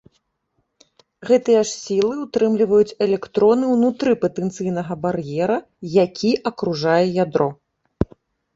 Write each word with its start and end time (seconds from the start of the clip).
Гэтыя 1.29 1.59
ж 1.63 1.69
сілы 1.81 2.15
ўтрымліваюць 2.23 2.95
электроны 3.07 3.65
ўнутры 3.75 4.15
патэнцыйнага 4.25 4.93
бар'ера, 5.07 5.59
якое 6.07 6.35
акружае 6.51 7.01
ядро. 7.23 7.49